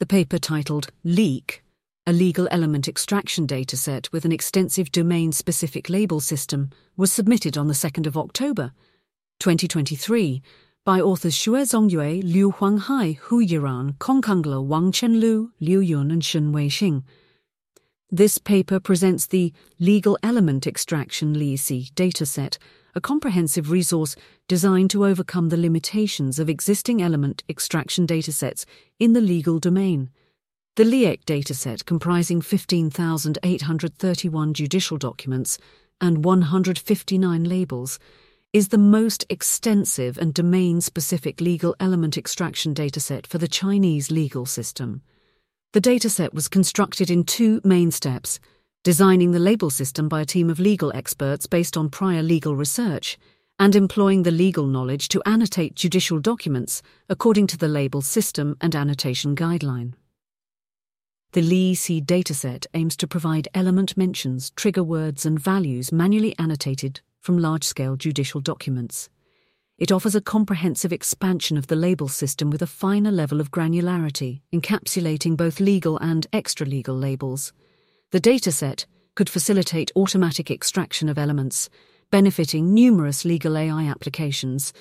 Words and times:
The 0.00 0.06
paper 0.06 0.38
titled 0.38 0.92
LEEC, 1.04 1.58
a 2.06 2.12
legal 2.12 2.46
element 2.52 2.86
extraction 2.86 3.48
dataset 3.48 4.12
with 4.12 4.24
an 4.24 4.30
extensive 4.30 4.92
domain 4.92 5.32
specific 5.32 5.90
label 5.90 6.20
system, 6.20 6.70
was 6.96 7.10
submitted 7.10 7.58
on 7.58 7.66
the 7.66 7.74
2nd 7.74 8.06
of 8.06 8.16
October, 8.16 8.70
2023, 9.40 10.40
by 10.84 11.00
authors 11.00 11.34
Xue 11.34 11.62
Zongyue, 11.62 12.22
Liu 12.22 12.52
Huanghai, 12.52 13.16
Hu 13.16 13.44
Yiran, 13.44 13.98
Kong 13.98 14.22
Kangle, 14.22 14.64
Wang 14.64 14.92
Chenlu, 14.92 15.50
Liu 15.58 15.80
Yun, 15.80 16.12
and 16.12 16.24
Shen 16.24 16.52
Weixing. 16.52 17.02
This 18.10 18.38
paper 18.38 18.80
presents 18.80 19.26
the 19.26 19.52
Legal 19.78 20.18
Element 20.22 20.66
Extraction 20.66 21.34
LEEC 21.34 21.92
dataset, 21.92 22.56
a 22.94 23.02
comprehensive 23.02 23.70
resource 23.70 24.16
designed 24.48 24.88
to 24.92 25.04
overcome 25.04 25.50
the 25.50 25.58
limitations 25.58 26.38
of 26.38 26.48
existing 26.48 27.02
element 27.02 27.44
extraction 27.50 28.06
datasets 28.06 28.64
in 28.98 29.12
the 29.12 29.20
legal 29.20 29.58
domain. 29.58 30.08
The 30.76 30.84
LEEC 30.84 31.26
dataset, 31.26 31.84
comprising 31.84 32.40
15,831 32.40 34.54
judicial 34.54 34.96
documents 34.96 35.58
and 36.00 36.24
159 36.24 37.44
labels, 37.44 37.98
is 38.54 38.68
the 38.68 38.78
most 38.78 39.26
extensive 39.28 40.16
and 40.16 40.32
domain 40.32 40.80
specific 40.80 41.42
legal 41.42 41.76
element 41.78 42.16
extraction 42.16 42.74
dataset 42.74 43.26
for 43.26 43.36
the 43.36 43.48
Chinese 43.48 44.10
legal 44.10 44.46
system. 44.46 45.02
The 45.72 45.80
dataset 45.82 46.32
was 46.32 46.48
constructed 46.48 47.10
in 47.10 47.24
two 47.24 47.60
main 47.62 47.90
steps 47.90 48.40
designing 48.84 49.32
the 49.32 49.38
label 49.38 49.68
system 49.68 50.08
by 50.08 50.22
a 50.22 50.24
team 50.24 50.48
of 50.48 50.58
legal 50.58 50.90
experts 50.94 51.46
based 51.46 51.76
on 51.76 51.90
prior 51.90 52.22
legal 52.22 52.56
research, 52.56 53.18
and 53.58 53.76
employing 53.76 54.22
the 54.22 54.30
legal 54.30 54.66
knowledge 54.66 55.08
to 55.08 55.20
annotate 55.26 55.74
judicial 55.74 56.20
documents 56.20 56.80
according 57.10 57.46
to 57.48 57.58
the 57.58 57.68
label 57.68 58.00
system 58.00 58.56
and 58.62 58.74
annotation 58.74 59.36
guideline. 59.36 59.92
The 61.32 61.42
LEEC 61.42 62.06
dataset 62.06 62.66
aims 62.72 62.96
to 62.96 63.06
provide 63.06 63.48
element 63.52 63.94
mentions, 63.94 64.50
trigger 64.50 64.84
words, 64.84 65.26
and 65.26 65.38
values 65.38 65.92
manually 65.92 66.34
annotated 66.38 67.02
from 67.20 67.36
large 67.36 67.64
scale 67.64 67.96
judicial 67.96 68.40
documents. 68.40 69.10
It 69.78 69.92
offers 69.92 70.16
a 70.16 70.20
comprehensive 70.20 70.92
expansion 70.92 71.56
of 71.56 71.68
the 71.68 71.76
label 71.76 72.08
system 72.08 72.50
with 72.50 72.62
a 72.62 72.66
finer 72.66 73.12
level 73.12 73.40
of 73.40 73.52
granularity, 73.52 74.40
encapsulating 74.52 75.36
both 75.36 75.60
legal 75.60 75.98
and 75.98 76.26
extra 76.32 76.66
legal 76.66 76.96
labels. 76.96 77.52
The 78.10 78.20
dataset 78.20 78.86
could 79.14 79.30
facilitate 79.30 79.92
automatic 79.94 80.50
extraction 80.50 81.08
of 81.08 81.16
elements, 81.16 81.70
benefiting 82.10 82.74
numerous 82.74 83.24
legal 83.24 83.56
AI 83.56 83.84
applications. 83.84 84.72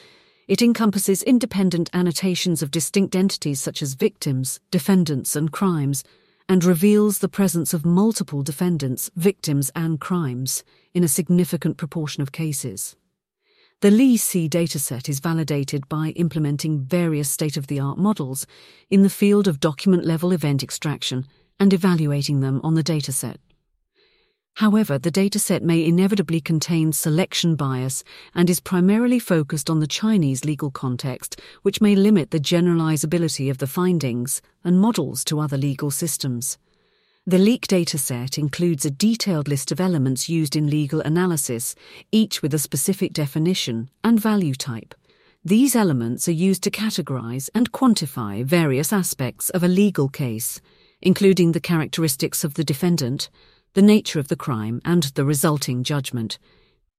It 0.47 0.63
encompasses 0.63 1.21
independent 1.21 1.91
annotations 1.93 2.63
of 2.63 2.71
distinct 2.71 3.15
entities 3.15 3.61
such 3.61 3.83
as 3.83 3.93
victims, 3.93 4.59
defendants, 4.71 5.35
and 5.35 5.51
crimes, 5.51 6.03
and 6.49 6.63
reveals 6.63 7.19
the 7.19 7.29
presence 7.29 7.71
of 7.71 7.85
multiple 7.85 8.41
defendants, 8.41 9.11
victims, 9.15 9.69
and 9.75 9.99
crimes 9.99 10.63
in 10.95 11.03
a 11.03 11.07
significant 11.07 11.77
proportion 11.77 12.23
of 12.23 12.31
cases. 12.31 12.95
The 13.79 13.91
LEEC 13.91 14.49
dataset 14.49 15.07
is 15.07 15.19
validated 15.19 15.87
by 15.87 16.09
implementing 16.15 16.79
various 16.79 17.29
state 17.29 17.57
of 17.57 17.67
the 17.67 17.79
art 17.79 17.99
models 17.99 18.47
in 18.89 19.03
the 19.03 19.09
field 19.09 19.47
of 19.47 19.59
document 19.59 20.03
level 20.03 20.31
event 20.31 20.63
extraction 20.63 21.27
and 21.59 21.71
evaluating 21.71 22.39
them 22.39 22.59
on 22.63 22.73
the 22.73 22.83
dataset. 22.83 23.35
However, 24.55 24.97
the 24.97 25.11
dataset 25.11 25.61
may 25.61 25.85
inevitably 25.85 26.41
contain 26.41 26.91
selection 26.91 27.55
bias 27.55 28.03
and 28.33 28.49
is 28.49 28.59
primarily 28.59 29.19
focused 29.19 29.69
on 29.69 29.79
the 29.79 29.85
Chinese 29.85 30.43
legal 30.43 30.71
context, 30.71 31.39
which 31.61 31.79
may 31.79 31.93
limit 31.93 32.31
the 32.31 32.39
generalizability 32.39 33.47
of 33.51 33.59
the 33.59 33.67
findings 33.67 34.41
and 34.63 34.81
models 34.81 35.23
to 35.25 35.39
other 35.39 35.55
legal 35.55 35.91
systems. 35.91 36.57
The 37.29 37.37
LEEC 37.37 37.67
dataset 37.67 38.37
includes 38.37 38.85
a 38.85 38.89
detailed 38.89 39.49
list 39.49 39.73
of 39.73 39.81
elements 39.81 40.29
used 40.29 40.55
in 40.55 40.69
legal 40.69 41.01
analysis, 41.01 41.75
each 42.09 42.41
with 42.41 42.53
a 42.53 42.57
specific 42.57 43.11
definition 43.11 43.89
and 44.01 44.17
value 44.17 44.55
type. 44.55 44.95
These 45.43 45.75
elements 45.75 46.29
are 46.29 46.43
used 46.47 46.63
to 46.63 46.71
categorize 46.71 47.49
and 47.53 47.73
quantify 47.73 48.45
various 48.45 48.93
aspects 48.93 49.49
of 49.49 49.61
a 49.61 49.67
legal 49.67 50.07
case, 50.07 50.61
including 51.01 51.51
the 51.51 51.59
characteristics 51.59 52.45
of 52.45 52.53
the 52.53 52.63
defendant, 52.63 53.29
the 53.73 53.81
nature 53.81 54.19
of 54.19 54.29
the 54.29 54.37
crime, 54.37 54.79
and 54.85 55.03
the 55.15 55.25
resulting 55.25 55.83
judgment. 55.83 56.39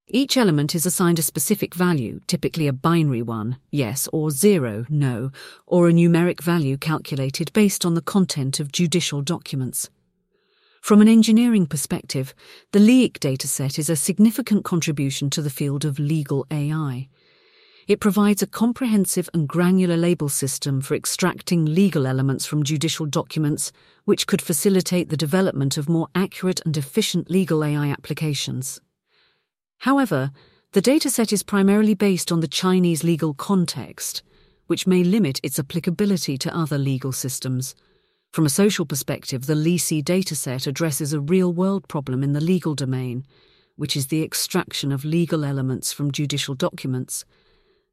Each 0.09 0.37
element 0.37 0.75
is 0.75 0.85
assigned 0.85 1.19
a 1.19 1.23
specific 1.23 1.75
value, 1.75 2.21
typically 2.27 2.67
a 2.67 2.75
binary 2.75 3.23
one, 3.23 3.57
yes 3.71 4.11
or 4.13 4.31
zero, 4.31 4.85
no, 4.91 5.33
or 5.67 5.89
a 5.89 5.93
numeric 5.93 6.43
value 6.43 6.77
calculated 6.77 7.51
based 7.55 7.87
on 7.87 7.95
the 7.95 8.03
content 8.03 8.61
of 8.61 8.73
judicial 8.73 9.23
documents. 9.23 9.89
From 10.81 11.01
an 11.01 11.09
engineering 11.09 11.67
perspective, 11.67 12.35
the 12.73 12.79
LEEC 12.79 13.19
dataset 13.19 13.79
is 13.79 13.91
a 13.91 13.97
significant 13.97 14.65
contribution 14.65 15.29
to 15.31 15.43
the 15.43 15.51
field 15.51 15.85
of 15.85 15.99
legal 15.99 16.47
AI. 16.51 17.09
It 17.89 18.01
provides 18.01 18.43
a 18.43 18.47
comprehensive 18.47 19.31
and 19.33 19.49
granular 19.49 19.97
label 19.97 20.29
system 20.29 20.83
for 20.83 20.95
extracting 20.95 21.65
legal 21.65 22.07
elements 22.07 22.45
from 22.45 22.63
judicial 22.63 23.07
documents, 23.07 23.73
which 24.05 24.27
could 24.27 24.43
facilitate 24.43 25.09
the 25.09 25.17
development 25.17 25.79
of 25.79 25.89
more 25.89 26.09
accurate 26.15 26.61
and 26.67 26.77
efficient 26.77 27.31
legal 27.31 27.65
AI 27.65 27.89
applications. 27.89 28.81
However, 29.79 30.33
the 30.73 30.83
dataset 30.83 31.33
is 31.33 31.43
primarily 31.43 31.95
based 31.95 32.31
on 32.31 32.41
the 32.41 32.49
Chinese 32.49 33.03
legal 33.03 33.33
context, 33.33 34.23
which 34.67 34.87
may 34.87 35.03
limit 35.03 35.41
its 35.43 35.59
applicability 35.59 36.37
to 36.37 36.55
other 36.55 36.77
legal 36.77 37.13
systems. 37.13 37.75
From 38.33 38.47
a 38.47 38.51
social 38.51 38.85
perspective, 38.85 39.47
the 39.47 39.55
LEEC 39.55 40.05
dataset 40.05 40.67
addresses 40.67 41.13
a 41.13 41.21
real 41.21 41.53
world 41.53 41.89
problem 41.89 42.23
in 42.23 42.35
the 42.35 42.41
legal 42.41 42.75
domain, 42.75 43.25
which 43.77 43.97
is 43.97 44.09
the 44.09 44.23
extraction 44.23 44.93
of 44.93 45.05
legal 45.05 45.45
elements 45.45 45.93
from 45.93 46.13
judicial 46.13 46.55
documents. 46.55 47.25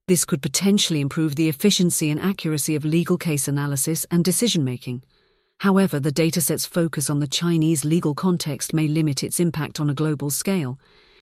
This 0.07 0.25
could 0.25 0.41
potentially 0.41 1.01
improve 1.01 1.35
the 1.35 1.49
efficiency 1.49 2.11
and 2.11 2.19
accuracy 2.19 2.75
of 2.75 2.85
legal 2.85 3.17
case 3.17 3.47
analysis 3.47 4.05
and 4.11 4.23
decision 4.23 4.63
making. 4.63 5.03
However, 5.59 5.99
the 5.99 6.11
dataset's 6.11 6.65
focus 6.65 7.09
on 7.09 7.21
the 7.21 7.27
Chinese 7.27 7.85
legal 7.85 8.13
context 8.13 8.73
may 8.73 8.87
limit 8.87 9.23
its 9.23 9.39
impact 9.39 9.79
on 9.79 9.89
a 9.89 9.95
global 9.95 10.29
scale. 10.29 10.77